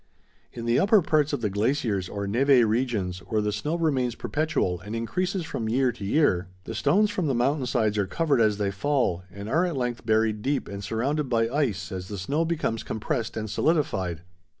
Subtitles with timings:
[0.51, 4.79] In the upper parts of the glaciers or névé regions, where the snow remains perpetual
[4.79, 8.57] and increases from year to year, the stones from the mountain sides are covered as
[8.57, 12.45] they fall, and are at length buried deep and surrounded by ice as the snow
[12.45, 14.23] becomes compressed and solidified.